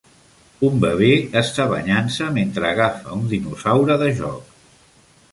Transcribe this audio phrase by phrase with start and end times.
[0.67, 1.09] Un bebè
[1.41, 4.49] està banyant-se mentre agafa un dinosaure de joc.